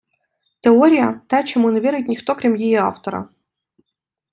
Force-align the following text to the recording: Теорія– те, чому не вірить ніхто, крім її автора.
Теорія– 0.61 1.21
те, 1.29 1.43
чому 1.43 1.71
не 1.71 1.79
вірить 1.79 2.07
ніхто, 2.07 2.35
крім 2.35 2.55
її 2.57 2.75
автора. 2.75 3.29